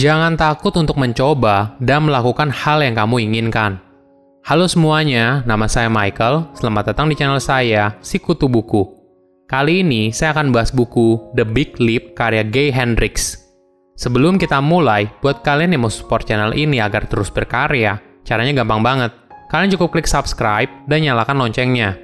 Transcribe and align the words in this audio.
Jangan 0.00 0.32
takut 0.32 0.72
untuk 0.80 0.96
mencoba 0.96 1.76
dan 1.76 2.08
melakukan 2.08 2.48
hal 2.48 2.80
yang 2.80 2.96
kamu 2.96 3.20
inginkan. 3.20 3.76
Halo 4.48 4.64
semuanya, 4.64 5.44
nama 5.44 5.68
saya 5.68 5.92
Michael. 5.92 6.48
Selamat 6.56 6.88
datang 6.88 7.12
di 7.12 7.20
channel 7.20 7.36
saya, 7.36 8.00
Sikutu 8.00 8.48
Buku. 8.48 8.80
Kali 9.44 9.84
ini 9.84 10.08
saya 10.08 10.32
akan 10.32 10.56
bahas 10.56 10.72
buku 10.72 11.20
The 11.36 11.44
Big 11.44 11.76
Leap 11.76 12.16
karya 12.16 12.40
Gay 12.48 12.72
Hendricks. 12.72 13.44
Sebelum 14.00 14.40
kita 14.40 14.64
mulai, 14.64 15.04
buat 15.20 15.44
kalian 15.44 15.76
yang 15.76 15.84
mau 15.84 15.92
support 15.92 16.24
channel 16.24 16.56
ini 16.56 16.80
agar 16.80 17.04
terus 17.04 17.28
berkarya, 17.28 18.00
caranya 18.24 18.64
gampang 18.64 18.80
banget. 18.80 19.12
Kalian 19.52 19.68
cukup 19.76 20.00
klik 20.00 20.08
subscribe 20.08 20.72
dan 20.88 21.04
nyalakan 21.04 21.44
loncengnya. 21.44 22.00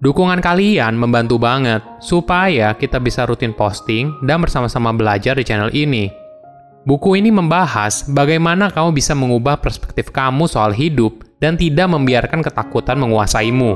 Dukungan 0.00 0.40
kalian 0.40 0.96
membantu 0.96 1.36
banget 1.36 1.84
supaya 2.00 2.72
kita 2.72 2.96
bisa 2.96 3.28
rutin 3.28 3.52
posting 3.52 4.24
dan 4.24 4.40
bersama-sama 4.40 4.88
belajar 4.96 5.36
di 5.36 5.44
channel 5.44 5.68
ini. 5.76 6.24
Buku 6.86 7.18
ini 7.18 7.34
membahas 7.34 8.06
bagaimana 8.06 8.70
kamu 8.70 8.94
bisa 8.94 9.10
mengubah 9.10 9.58
perspektif 9.58 10.14
kamu 10.14 10.46
soal 10.46 10.70
hidup 10.70 11.26
dan 11.42 11.58
tidak 11.58 11.90
membiarkan 11.90 12.46
ketakutan 12.46 13.02
menguasaimu. 13.02 13.74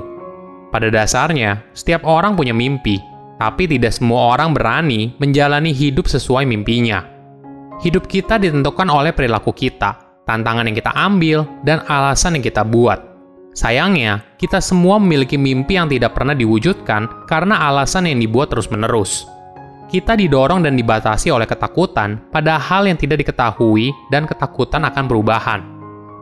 Pada 0.70 0.94
dasarnya, 0.94 1.58
setiap 1.74 2.06
orang 2.06 2.38
punya 2.38 2.54
mimpi, 2.54 3.02
tapi 3.42 3.66
tidak 3.66 3.98
semua 3.98 4.38
orang 4.38 4.54
berani 4.54 5.10
menjalani 5.18 5.74
hidup 5.74 6.06
sesuai 6.06 6.46
mimpinya. 6.46 7.02
Hidup 7.82 8.06
kita 8.06 8.38
ditentukan 8.38 8.86
oleh 8.86 9.10
perilaku 9.10 9.50
kita, 9.58 10.22
tantangan 10.22 10.70
yang 10.70 10.78
kita 10.78 10.94
ambil, 10.94 11.42
dan 11.66 11.82
alasan 11.90 12.38
yang 12.38 12.46
kita 12.46 12.62
buat. 12.62 13.02
Sayangnya, 13.58 14.22
kita 14.38 14.62
semua 14.62 15.02
memiliki 15.02 15.34
mimpi 15.34 15.74
yang 15.74 15.90
tidak 15.90 16.14
pernah 16.14 16.38
diwujudkan 16.38 17.26
karena 17.26 17.58
alasan 17.74 18.06
yang 18.06 18.22
dibuat 18.22 18.54
terus-menerus. 18.54 19.39
Kita 19.90 20.14
didorong 20.14 20.62
dan 20.62 20.78
dibatasi 20.78 21.34
oleh 21.34 21.50
ketakutan 21.50 22.30
pada 22.30 22.62
hal 22.62 22.86
yang 22.86 22.94
tidak 22.94 23.26
diketahui 23.26 23.90
dan 24.14 24.22
ketakutan 24.22 24.86
akan 24.86 25.10
perubahan. 25.10 25.60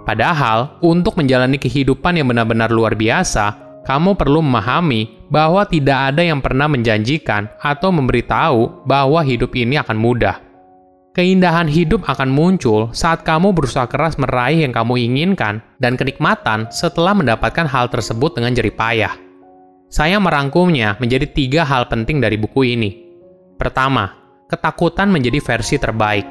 Padahal, 0.08 0.80
untuk 0.80 1.20
menjalani 1.20 1.60
kehidupan 1.60 2.16
yang 2.16 2.32
benar-benar 2.32 2.72
luar 2.72 2.96
biasa, 2.96 3.68
kamu 3.84 4.16
perlu 4.16 4.40
memahami 4.40 5.28
bahwa 5.28 5.68
tidak 5.68 6.12
ada 6.12 6.24
yang 6.24 6.40
pernah 6.40 6.64
menjanjikan 6.64 7.52
atau 7.60 7.92
memberitahu 7.92 8.88
bahwa 8.88 9.20
hidup 9.20 9.52
ini 9.52 9.76
akan 9.76 10.00
mudah. 10.00 10.40
Keindahan 11.12 11.68
hidup 11.68 12.08
akan 12.08 12.32
muncul 12.32 12.88
saat 12.96 13.20
kamu 13.20 13.52
berusaha 13.52 13.84
keras 13.84 14.16
meraih 14.16 14.64
yang 14.64 14.72
kamu 14.72 14.96
inginkan 15.12 15.60
dan 15.76 15.92
kenikmatan 16.00 16.72
setelah 16.72 17.12
mendapatkan 17.12 17.68
hal 17.68 17.92
tersebut 17.92 18.32
dengan 18.32 18.56
jerih 18.56 18.72
payah. 18.72 19.12
Saya 19.92 20.16
merangkumnya 20.16 20.96
menjadi 20.96 21.28
tiga 21.28 21.68
hal 21.68 21.88
penting 21.88 22.20
dari 22.20 22.40
buku 22.40 22.64
ini. 22.64 23.07
Pertama, 23.58 24.14
ketakutan 24.46 25.10
menjadi 25.10 25.42
versi 25.42 25.76
terbaik. 25.82 26.24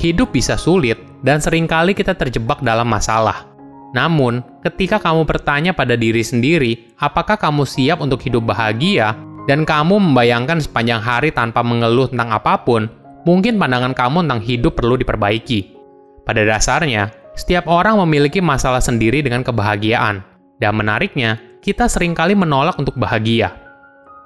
Hidup 0.00 0.32
bisa 0.32 0.56
sulit, 0.56 0.96
dan 1.20 1.40
sering 1.40 1.68
kali 1.68 1.92
kita 1.92 2.16
terjebak 2.16 2.64
dalam 2.64 2.88
masalah. 2.88 3.44
Namun, 3.92 4.40
ketika 4.64 4.96
kamu 4.96 5.28
bertanya 5.28 5.72
pada 5.76 5.96
diri 5.96 6.24
sendiri, 6.24 6.96
apakah 7.00 7.36
kamu 7.36 7.68
siap 7.68 8.00
untuk 8.00 8.24
hidup 8.24 8.48
bahagia, 8.48 9.16
dan 9.44 9.68
kamu 9.68 10.00
membayangkan 10.00 10.60
sepanjang 10.60 11.00
hari 11.00 11.28
tanpa 11.30 11.60
mengeluh 11.60 12.08
tentang 12.08 12.32
apa 12.32 12.60
pun, 12.60 12.88
mungkin 13.28 13.56
pandangan 13.56 13.92
kamu 13.92 14.26
tentang 14.26 14.42
hidup 14.42 14.72
perlu 14.76 14.96
diperbaiki. 15.00 15.76
Pada 16.24 16.42
dasarnya, 16.42 17.12
setiap 17.36 17.68
orang 17.68 18.00
memiliki 18.00 18.40
masalah 18.40 18.80
sendiri 18.80 19.20
dengan 19.20 19.44
kebahagiaan, 19.44 20.24
dan 20.56 20.72
menariknya, 20.72 21.36
kita 21.60 21.84
sering 21.88 22.16
kali 22.16 22.32
menolak 22.32 22.76
untuk 22.80 22.96
bahagia. 22.96 23.52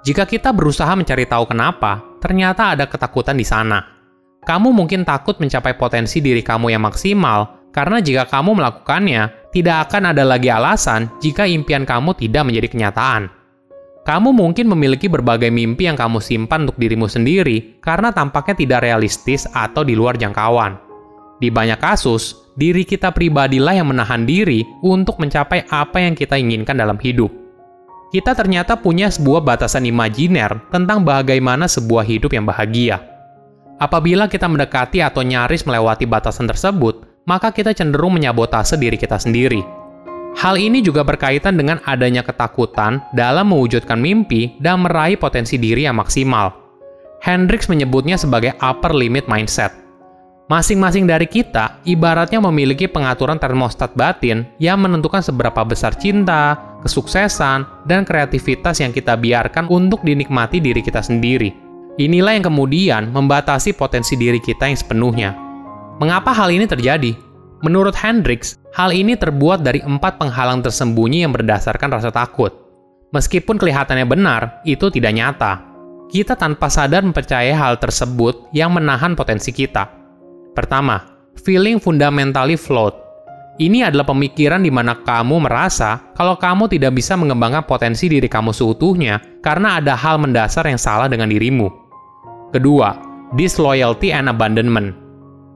Jika 0.02 0.24
kita 0.24 0.50
berusaha 0.56 0.90
mencari 0.96 1.28
tahu 1.28 1.44
kenapa, 1.44 2.09
ternyata 2.20 2.76
ada 2.76 2.86
ketakutan 2.86 3.34
di 3.34 3.48
sana 3.48 4.00
kamu 4.40 4.72
mungkin 4.72 5.04
takut 5.04 5.36
mencapai 5.36 5.76
potensi 5.76 6.24
diri 6.24 6.40
kamu 6.40 6.72
yang 6.72 6.80
maksimal, 6.80 7.68
karena 7.76 8.00
jika 8.00 8.24
kamu 8.24 8.56
melakukannya, 8.56 9.52
tidak 9.52 9.88
akan 9.88 10.16
ada 10.16 10.24
lagi 10.24 10.48
alasan 10.48 11.12
jika 11.20 11.44
impian 11.44 11.84
kamu 11.84 12.16
tidak 12.16 12.48
menjadi 12.48 12.68
kenyataan. 12.72 13.28
Kamu 14.00 14.32
mungkin 14.32 14.64
memiliki 14.64 15.12
berbagai 15.12 15.52
mimpi 15.52 15.84
yang 15.84 15.94
kamu 15.94 16.24
simpan 16.24 16.64
untuk 16.64 16.80
dirimu 16.80 17.04
sendiri 17.04 17.78
karena 17.84 18.16
tampaknya 18.16 18.56
tidak 18.56 18.80
realistis 18.80 19.44
atau 19.52 19.84
di 19.84 19.92
luar 19.92 20.16
jangkauan. 20.16 20.80
Di 21.36 21.52
banyak 21.52 21.76
kasus, 21.76 22.48
diri 22.56 22.88
kita 22.88 23.12
pribadilah 23.12 23.76
yang 23.76 23.92
menahan 23.92 24.24
diri 24.24 24.64
untuk 24.80 25.20
mencapai 25.20 25.68
apa 25.68 26.00
yang 26.00 26.16
kita 26.16 26.40
inginkan 26.40 26.80
dalam 26.80 26.96
hidup. 26.96 27.28
Kita 28.10 28.34
ternyata 28.34 28.74
punya 28.74 29.06
sebuah 29.06 29.38
batasan 29.46 29.86
imajiner 29.86 30.66
tentang 30.74 31.06
bagaimana 31.06 31.70
sebuah 31.70 32.02
hidup 32.02 32.34
yang 32.34 32.42
bahagia. 32.42 32.98
Apabila 33.78 34.26
kita 34.26 34.50
mendekati 34.50 34.98
atau 34.98 35.22
nyaris 35.22 35.62
melewati 35.62 36.10
batasan 36.10 36.50
tersebut, 36.50 37.06
maka 37.22 37.54
kita 37.54 37.70
cenderung 37.70 38.18
menyabotase 38.18 38.74
diri 38.74 38.98
kita 38.98 39.14
sendiri. 39.14 39.62
Hal 40.34 40.58
ini 40.58 40.82
juga 40.82 41.06
berkaitan 41.06 41.54
dengan 41.54 41.78
adanya 41.86 42.26
ketakutan 42.26 42.98
dalam 43.14 43.54
mewujudkan 43.54 44.02
mimpi 44.02 44.58
dan 44.58 44.82
meraih 44.82 45.14
potensi 45.14 45.54
diri 45.54 45.86
yang 45.86 45.94
maksimal. 45.94 46.50
Hendricks 47.22 47.70
menyebutnya 47.70 48.18
sebagai 48.18 48.58
upper 48.58 48.90
limit 48.90 49.30
mindset. 49.30 49.70
Masing-masing 50.50 51.06
dari 51.06 51.30
kita 51.30 51.78
ibaratnya 51.86 52.42
memiliki 52.42 52.90
pengaturan 52.90 53.38
termostat 53.38 53.94
batin 53.94 54.50
yang 54.58 54.82
menentukan 54.82 55.22
seberapa 55.22 55.62
besar 55.62 55.94
cinta, 55.94 56.58
kesuksesan, 56.82 57.86
dan 57.86 58.02
kreativitas 58.02 58.82
yang 58.82 58.90
kita 58.90 59.14
biarkan 59.14 59.70
untuk 59.70 60.02
dinikmati 60.02 60.58
diri 60.58 60.82
kita 60.82 61.06
sendiri. 61.06 61.54
Inilah 62.02 62.34
yang 62.34 62.50
kemudian 62.50 63.14
membatasi 63.14 63.78
potensi 63.78 64.18
diri 64.18 64.42
kita 64.42 64.66
yang 64.66 64.74
sepenuhnya. 64.74 65.38
Mengapa 66.02 66.34
hal 66.34 66.50
ini 66.50 66.66
terjadi? 66.66 67.14
Menurut 67.62 67.94
Hendricks, 67.94 68.58
hal 68.74 68.90
ini 68.90 69.14
terbuat 69.14 69.62
dari 69.62 69.78
empat 69.78 70.18
penghalang 70.18 70.66
tersembunyi 70.66 71.22
yang 71.22 71.30
berdasarkan 71.30 71.94
rasa 71.94 72.10
takut. 72.10 72.50
Meskipun 73.14 73.54
kelihatannya 73.54 74.02
benar, 74.02 74.66
itu 74.66 74.90
tidak 74.90 75.14
nyata. 75.14 75.62
Kita 76.10 76.34
tanpa 76.34 76.66
sadar 76.66 77.06
mempercayai 77.06 77.54
hal 77.54 77.78
tersebut 77.78 78.50
yang 78.50 78.74
menahan 78.74 79.14
potensi 79.14 79.54
kita. 79.54 79.99
Pertama, 80.54 80.98
feeling 81.38 81.78
fundamentally 81.78 82.58
flawed. 82.58 82.94
Ini 83.60 83.92
adalah 83.92 84.08
pemikiran 84.08 84.64
di 84.64 84.72
mana 84.72 84.96
kamu 85.04 85.44
merasa 85.44 86.00
kalau 86.16 86.40
kamu 86.40 86.72
tidak 86.72 86.96
bisa 86.96 87.12
mengembangkan 87.12 87.68
potensi 87.68 88.08
diri 88.08 88.24
kamu 88.24 88.56
seutuhnya 88.56 89.20
karena 89.44 89.76
ada 89.76 89.92
hal 89.92 90.16
mendasar 90.16 90.64
yang 90.64 90.80
salah 90.80 91.12
dengan 91.12 91.28
dirimu. 91.28 91.68
Kedua, 92.56 92.96
disloyalty 93.36 94.16
and 94.16 94.32
abandonment. 94.32 94.96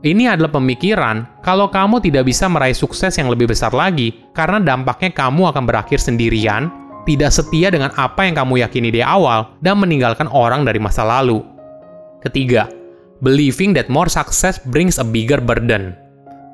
Ini 0.05 0.37
adalah 0.37 0.53
pemikiran 0.53 1.41
kalau 1.41 1.72
kamu 1.72 2.05
tidak 2.05 2.28
bisa 2.28 2.44
meraih 2.44 2.76
sukses 2.76 3.16
yang 3.16 3.32
lebih 3.32 3.49
besar 3.49 3.72
lagi 3.72 4.12
karena 4.37 4.61
dampaknya 4.61 5.09
kamu 5.09 5.49
akan 5.49 5.65
berakhir 5.65 5.97
sendirian, 5.97 6.69
tidak 7.09 7.32
setia 7.32 7.72
dengan 7.72 7.88
apa 7.97 8.28
yang 8.28 8.37
kamu 8.37 8.61
yakini 8.69 8.93
di 8.93 9.00
awal, 9.00 9.56
dan 9.65 9.81
meninggalkan 9.81 10.28
orang 10.28 10.69
dari 10.69 10.76
masa 10.76 11.09
lalu. 11.09 11.41
Ketiga, 12.21 12.69
believing 13.22 13.76
that 13.76 13.92
more 13.92 14.10
success 14.10 14.58
brings 14.58 14.98
a 14.98 15.06
bigger 15.06 15.38
burden. 15.38 15.94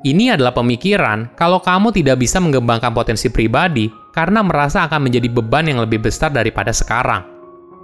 Ini 0.01 0.33
adalah 0.33 0.57
pemikiran 0.57 1.33
kalau 1.37 1.61
kamu 1.61 1.93
tidak 1.93 2.21
bisa 2.21 2.41
mengembangkan 2.41 2.89
potensi 2.89 3.29
pribadi 3.29 3.85
karena 4.17 4.41
merasa 4.41 4.89
akan 4.89 5.05
menjadi 5.05 5.29
beban 5.29 5.69
yang 5.69 5.77
lebih 5.77 6.01
besar 6.01 6.33
daripada 6.33 6.73
sekarang. 6.73 7.21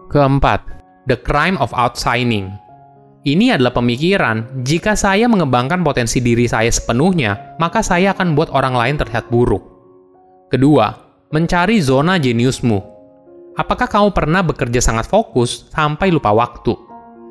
Keempat, 0.09 0.65
The 1.05 1.21
Crime 1.21 1.61
of 1.61 1.69
Outsigning. 1.77 2.49
Ini 3.27 3.59
adalah 3.59 3.75
pemikiran, 3.75 4.63
jika 4.63 4.95
saya 4.95 5.27
mengembangkan 5.27 5.83
potensi 5.83 6.23
diri 6.23 6.47
saya 6.47 6.71
sepenuhnya, 6.71 7.59
maka 7.59 7.83
saya 7.83 8.15
akan 8.15 8.33
buat 8.33 8.49
orang 8.55 8.73
lain 8.73 8.95
terlihat 8.97 9.27
buruk. 9.27 9.61
Kedua, 10.47 10.95
mencari 11.35 11.83
zona 11.83 12.15
jeniusmu. 12.15 12.79
Apakah 13.59 13.91
kamu 13.91 14.15
pernah 14.15 14.41
bekerja 14.47 14.79
sangat 14.79 15.11
fokus 15.11 15.67
sampai 15.75 16.07
lupa 16.07 16.31
waktu? 16.31 16.86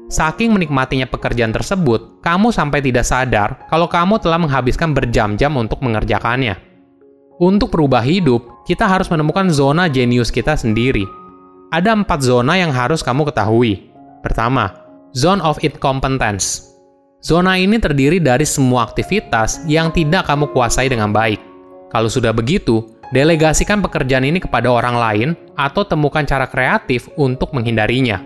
Saking 0.07 0.55
menikmatinya 0.55 1.11
pekerjaan 1.11 1.51
tersebut, 1.51 2.23
kamu 2.23 2.55
sampai 2.55 2.79
tidak 2.79 3.03
sadar 3.03 3.67
kalau 3.67 3.91
kamu 3.91 4.23
telah 4.23 4.39
menghabiskan 4.39 4.95
berjam-jam 4.95 5.51
untuk 5.59 5.83
mengerjakannya. 5.83 6.55
Untuk 7.43 7.75
berubah 7.75 8.07
hidup, 8.07 8.65
kita 8.65 8.87
harus 8.87 9.11
menemukan 9.11 9.51
zona 9.51 9.91
jenius 9.91 10.31
kita 10.31 10.55
sendiri, 10.55 11.05
ada 11.75 11.93
empat 11.93 12.23
zona 12.23 12.55
yang 12.55 12.71
harus 12.71 13.03
kamu 13.03 13.27
ketahui. 13.27 13.91
Pertama, 14.23 14.71
zone 15.13 15.43
of 15.43 15.59
incompetence. 15.67 16.73
Zona 17.19 17.59
ini 17.59 17.83
terdiri 17.83 18.23
dari 18.23 18.47
semua 18.47 18.87
aktivitas 18.87 19.67
yang 19.67 19.91
tidak 19.91 20.31
kamu 20.31 20.55
kuasai 20.55 20.87
dengan 20.87 21.11
baik. 21.11 21.43
Kalau 21.91 22.07
sudah 22.07 22.31
begitu, 22.31 22.87
delegasikan 23.11 23.83
pekerjaan 23.83 24.23
ini 24.23 24.39
kepada 24.39 24.71
orang 24.71 24.97
lain 24.97 25.29
atau 25.59 25.83
temukan 25.83 26.23
cara 26.23 26.47
kreatif 26.47 27.11
untuk 27.19 27.51
menghindarinya. 27.51 28.23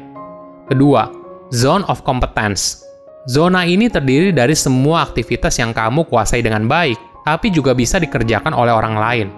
Kedua, 0.68 1.19
zone 1.50 1.82
of 1.90 2.02
competence. 2.06 2.86
Zona 3.28 3.66
ini 3.68 3.90
terdiri 3.90 4.32
dari 4.32 4.56
semua 4.56 5.04
aktivitas 5.04 5.58
yang 5.60 5.76
kamu 5.76 6.08
kuasai 6.08 6.40
dengan 6.40 6.64
baik, 6.64 6.96
tapi 7.26 7.52
juga 7.52 7.76
bisa 7.76 8.00
dikerjakan 8.00 8.56
oleh 8.56 8.72
orang 8.72 8.96
lain. 8.96 9.28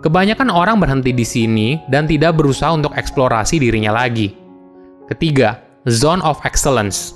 Kebanyakan 0.00 0.48
orang 0.48 0.80
berhenti 0.80 1.12
di 1.12 1.26
sini 1.28 1.76
dan 1.92 2.08
tidak 2.08 2.40
berusaha 2.40 2.72
untuk 2.72 2.96
eksplorasi 2.96 3.60
dirinya 3.60 3.92
lagi. 3.92 4.32
Ketiga, 5.12 5.60
zone 5.84 6.24
of 6.24 6.40
excellence. 6.48 7.12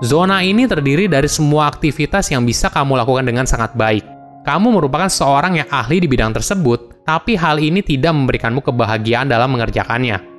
Zona 0.00 0.40
ini 0.40 0.64
terdiri 0.64 1.04
dari 1.04 1.28
semua 1.28 1.68
aktivitas 1.68 2.32
yang 2.32 2.48
bisa 2.48 2.72
kamu 2.72 2.96
lakukan 2.96 3.28
dengan 3.28 3.44
sangat 3.44 3.76
baik. 3.76 4.02
Kamu 4.48 4.72
merupakan 4.72 5.12
seorang 5.12 5.60
yang 5.60 5.68
ahli 5.68 6.00
di 6.00 6.08
bidang 6.08 6.32
tersebut, 6.32 7.04
tapi 7.04 7.36
hal 7.36 7.60
ini 7.60 7.84
tidak 7.84 8.16
memberikanmu 8.16 8.64
kebahagiaan 8.64 9.28
dalam 9.28 9.52
mengerjakannya. 9.52 10.33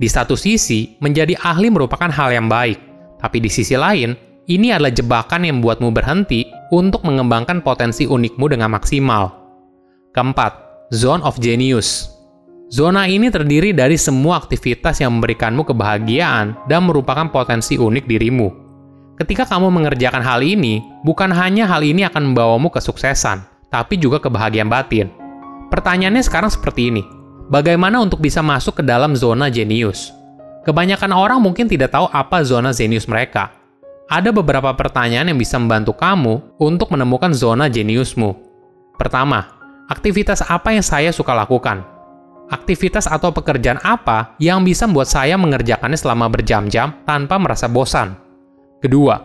Di 0.00 0.08
satu 0.08 0.38
sisi, 0.38 0.96
menjadi 1.00 1.36
ahli 1.40 1.68
merupakan 1.68 2.08
hal 2.08 2.32
yang 2.32 2.48
baik, 2.48 2.78
tapi 3.20 3.38
di 3.38 3.50
sisi 3.52 3.76
lain, 3.76 4.16
ini 4.50 4.74
adalah 4.74 4.90
jebakan 4.90 5.46
yang 5.46 5.62
membuatmu 5.62 5.94
berhenti 5.94 6.48
untuk 6.74 7.06
mengembangkan 7.06 7.62
potensi 7.62 8.08
unikmu 8.08 8.50
dengan 8.50 8.74
maksimal. 8.74 9.30
Keempat, 10.10 10.52
Zone 10.90 11.22
of 11.22 11.38
Genius. 11.38 12.10
Zona 12.72 13.04
ini 13.04 13.28
terdiri 13.28 13.76
dari 13.76 14.00
semua 14.00 14.40
aktivitas 14.40 14.98
yang 15.04 15.20
memberikanmu 15.20 15.62
kebahagiaan 15.68 16.56
dan 16.66 16.88
merupakan 16.88 17.28
potensi 17.28 17.76
unik 17.76 18.04
dirimu. 18.08 18.48
Ketika 19.20 19.44
kamu 19.44 19.68
mengerjakan 19.68 20.24
hal 20.24 20.40
ini, 20.40 20.80
bukan 21.04 21.30
hanya 21.30 21.68
hal 21.68 21.84
ini 21.84 22.08
akan 22.08 22.32
membawamu 22.32 22.72
kesuksesan, 22.72 23.44
tapi 23.68 24.00
juga 24.00 24.18
kebahagiaan 24.18 24.72
batin. 24.72 25.12
Pertanyaannya 25.68 26.24
sekarang 26.24 26.48
seperti 26.48 26.88
ini. 26.88 27.04
Bagaimana 27.52 28.00
untuk 28.00 28.24
bisa 28.24 28.40
masuk 28.40 28.80
ke 28.80 28.82
dalam 28.82 29.12
zona 29.12 29.52
jenius? 29.52 30.08
Kebanyakan 30.64 31.12
orang 31.12 31.36
mungkin 31.36 31.68
tidak 31.68 31.92
tahu 31.92 32.08
apa 32.08 32.40
zona 32.48 32.72
jenius 32.72 33.04
mereka, 33.04 33.52
ada 34.08 34.32
beberapa 34.32 34.72
pertanyaan 34.72 35.28
yang 35.28 35.36
bisa 35.36 35.60
membantu 35.60 35.92
kamu 35.92 36.56
untuk 36.56 36.88
menemukan 36.96 37.36
zona 37.36 37.68
jeniusmu. 37.68 38.32
Pertama, 38.96 39.52
aktivitas 39.92 40.48
apa 40.48 40.72
yang 40.72 40.80
saya 40.80 41.12
suka 41.12 41.36
lakukan? 41.36 41.84
Aktivitas 42.48 43.04
atau 43.04 43.36
pekerjaan 43.36 43.84
apa 43.84 44.32
yang 44.40 44.64
bisa 44.64 44.88
membuat 44.88 45.12
saya 45.12 45.36
mengerjakannya 45.36 46.00
selama 46.00 46.32
berjam-jam 46.32 47.04
tanpa 47.04 47.36
merasa 47.36 47.68
bosan? 47.68 48.16
Kedua, 48.80 49.20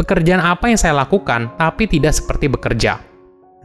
pekerjaan 0.00 0.40
apa 0.40 0.72
yang 0.72 0.80
saya 0.80 0.96
lakukan 0.96 1.52
tapi 1.60 1.84
tidak 1.84 2.16
seperti 2.16 2.48
bekerja? 2.48 3.04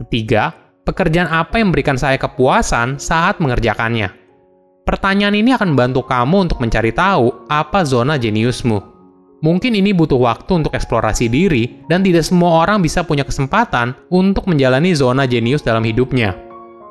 Ketiga, 0.04 0.61
pekerjaan 0.82 1.30
apa 1.30 1.58
yang 1.58 1.70
memberikan 1.70 1.98
saya 1.98 2.18
kepuasan 2.18 2.98
saat 2.98 3.38
mengerjakannya? 3.38 4.12
Pertanyaan 4.82 5.38
ini 5.38 5.54
akan 5.54 5.78
membantu 5.78 6.02
kamu 6.10 6.50
untuk 6.50 6.58
mencari 6.58 6.90
tahu 6.90 7.46
apa 7.46 7.86
zona 7.86 8.18
jeniusmu. 8.18 8.92
Mungkin 9.42 9.74
ini 9.74 9.90
butuh 9.90 10.18
waktu 10.18 10.62
untuk 10.62 10.74
eksplorasi 10.74 11.26
diri, 11.26 11.82
dan 11.90 12.06
tidak 12.06 12.22
semua 12.22 12.62
orang 12.62 12.78
bisa 12.78 13.02
punya 13.02 13.26
kesempatan 13.26 13.94
untuk 14.10 14.46
menjalani 14.46 14.94
zona 14.94 15.26
jenius 15.26 15.66
dalam 15.66 15.82
hidupnya. 15.82 16.38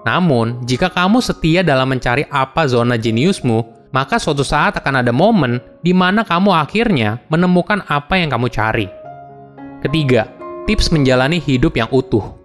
Namun, 0.04 0.60
jika 0.68 0.92
kamu 0.92 1.24
setia 1.24 1.64
dalam 1.64 1.88
mencari 1.92 2.28
apa 2.28 2.68
zona 2.68 3.00
jeniusmu, 3.00 3.88
maka 3.96 4.20
suatu 4.20 4.44
saat 4.44 4.80
akan 4.80 5.04
ada 5.04 5.12
momen 5.16 5.60
di 5.84 5.92
mana 5.92 6.24
kamu 6.24 6.52
akhirnya 6.52 7.24
menemukan 7.28 7.84
apa 7.88 8.20
yang 8.20 8.32
kamu 8.32 8.48
cari. 8.52 8.88
Ketiga, 9.84 10.32
tips 10.68 10.92
menjalani 10.92 11.40
hidup 11.40 11.76
yang 11.76 11.88
utuh. 11.92 12.41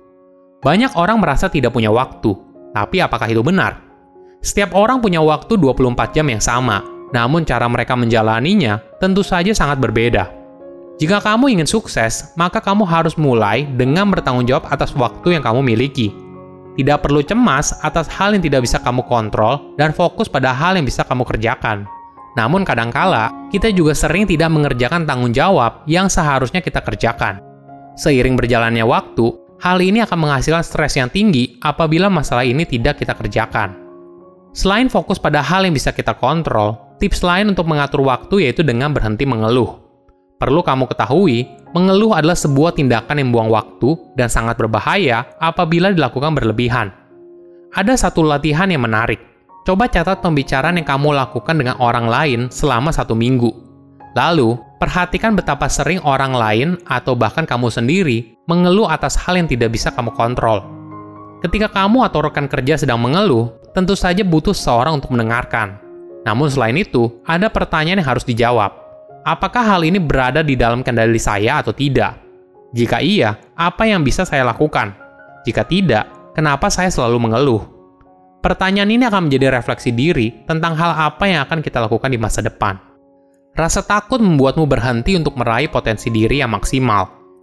Banyak 0.64 0.96
orang 0.96 1.20
merasa 1.20 1.52
tidak 1.52 1.76
punya 1.76 1.92
waktu, 1.92 2.32
tapi 2.72 3.00
apakah 3.00 3.28
itu 3.28 3.44
benar? 3.44 3.80
Setiap 4.40 4.76
orang 4.76 5.00
punya 5.00 5.20
waktu 5.20 5.58
24 5.58 6.16
jam 6.16 6.26
yang 6.28 6.40
sama, 6.40 6.84
namun 7.10 7.42
cara 7.44 7.66
mereka 7.66 7.94
menjalaninya 7.94 8.80
tentu 8.98 9.24
saja 9.24 9.52
sangat 9.52 9.80
berbeda. 9.80 10.32
Jika 10.96 11.20
kamu 11.20 11.52
ingin 11.52 11.68
sukses, 11.68 12.32
maka 12.40 12.56
kamu 12.56 12.88
harus 12.88 13.20
mulai 13.20 13.68
dengan 13.76 14.08
bertanggung 14.08 14.48
jawab 14.48 14.64
atas 14.72 14.96
waktu 14.96 15.36
yang 15.36 15.44
kamu 15.44 15.60
miliki. 15.60 16.08
Tidak 16.76 17.04
perlu 17.04 17.20
cemas 17.20 17.76
atas 17.84 18.08
hal 18.08 18.32
yang 18.32 18.44
tidak 18.44 18.64
bisa 18.64 18.80
kamu 18.80 19.04
kontrol 19.04 19.76
dan 19.76 19.92
fokus 19.92 20.28
pada 20.28 20.56
hal 20.56 20.76
yang 20.76 20.88
bisa 20.88 21.04
kamu 21.04 21.24
kerjakan. 21.24 21.84
Namun 22.36 22.68
kadangkala, 22.68 23.32
kita 23.48 23.72
juga 23.72 23.96
sering 23.96 24.28
tidak 24.28 24.52
mengerjakan 24.52 25.08
tanggung 25.08 25.32
jawab 25.32 25.84
yang 25.88 26.08
seharusnya 26.08 26.60
kita 26.60 26.84
kerjakan. 26.84 27.40
Seiring 27.96 28.36
berjalannya 28.36 28.84
waktu, 28.84 29.45
hal 29.60 29.78
ini 29.80 30.02
akan 30.04 30.18
menghasilkan 30.28 30.64
stres 30.64 30.96
yang 30.96 31.08
tinggi 31.08 31.60
apabila 31.62 32.10
masalah 32.12 32.44
ini 32.44 32.64
tidak 32.66 33.00
kita 33.00 33.16
kerjakan. 33.16 33.76
Selain 34.56 34.88
fokus 34.88 35.20
pada 35.20 35.44
hal 35.44 35.68
yang 35.68 35.76
bisa 35.76 35.92
kita 35.92 36.16
kontrol, 36.16 36.86
Tips 36.96 37.20
lain 37.20 37.52
untuk 37.52 37.68
mengatur 37.68 38.00
waktu 38.08 38.48
yaitu 38.48 38.64
dengan 38.64 38.88
berhenti 38.88 39.28
mengeluh. 39.28 39.84
Perlu 40.40 40.64
kamu 40.64 40.88
ketahui, 40.88 41.44
mengeluh 41.76 42.16
adalah 42.16 42.32
sebuah 42.32 42.72
tindakan 42.72 43.20
yang 43.20 43.28
buang 43.36 43.52
waktu 43.52 44.16
dan 44.16 44.32
sangat 44.32 44.56
berbahaya 44.56 45.28
apabila 45.36 45.92
dilakukan 45.92 46.32
berlebihan. 46.32 46.88
Ada 47.76 48.08
satu 48.08 48.24
latihan 48.24 48.72
yang 48.72 48.88
menarik. 48.88 49.20
Coba 49.68 49.92
catat 49.92 50.24
pembicaraan 50.24 50.80
yang 50.80 50.88
kamu 50.88 51.12
lakukan 51.12 51.52
dengan 51.52 51.76
orang 51.76 52.08
lain 52.08 52.40
selama 52.48 52.88
satu 52.96 53.12
minggu. 53.12 53.52
Lalu, 54.16 54.56
perhatikan 54.80 55.36
betapa 55.36 55.68
sering 55.68 56.00
orang 56.00 56.32
lain 56.32 56.68
atau 56.88 57.12
bahkan 57.12 57.44
kamu 57.44 57.68
sendiri 57.68 58.35
mengeluh 58.46 58.86
atas 58.86 59.18
hal 59.18 59.34
yang 59.34 59.50
tidak 59.50 59.74
bisa 59.74 59.90
kamu 59.90 60.14
kontrol. 60.14 60.62
Ketika 61.42 61.66
kamu 61.66 62.06
atau 62.06 62.22
rekan 62.22 62.46
kerja 62.46 62.78
sedang 62.78 63.02
mengeluh, 63.02 63.50
tentu 63.74 63.98
saja 63.98 64.22
butuh 64.22 64.54
seseorang 64.54 65.02
untuk 65.02 65.12
mendengarkan. 65.12 65.82
Namun 66.22 66.50
selain 66.50 66.78
itu, 66.78 67.10
ada 67.26 67.50
pertanyaan 67.50 68.02
yang 68.02 68.08
harus 68.08 68.22
dijawab. 68.26 68.70
Apakah 69.26 69.66
hal 69.66 69.82
ini 69.82 69.98
berada 69.98 70.46
di 70.46 70.54
dalam 70.54 70.86
kendali 70.86 71.18
saya 71.18 71.58
atau 71.58 71.74
tidak? 71.74 72.14
Jika 72.70 73.02
iya, 73.02 73.34
apa 73.58 73.86
yang 73.86 74.06
bisa 74.06 74.22
saya 74.22 74.46
lakukan? 74.46 74.94
Jika 75.42 75.66
tidak, 75.66 76.06
kenapa 76.34 76.70
saya 76.70 76.90
selalu 76.90 77.18
mengeluh? 77.26 77.62
Pertanyaan 78.42 78.94
ini 78.94 79.02
akan 79.10 79.26
menjadi 79.26 79.50
refleksi 79.50 79.90
diri 79.90 80.46
tentang 80.46 80.78
hal 80.78 80.94
apa 80.94 81.26
yang 81.26 81.42
akan 81.42 81.62
kita 81.62 81.82
lakukan 81.82 82.10
di 82.14 82.18
masa 82.18 82.46
depan. 82.46 82.78
Rasa 83.58 83.82
takut 83.82 84.22
membuatmu 84.22 84.68
berhenti 84.70 85.18
untuk 85.18 85.34
meraih 85.34 85.66
potensi 85.66 86.12
diri 86.14 86.38
yang 86.38 86.54
maksimal. 86.54 87.15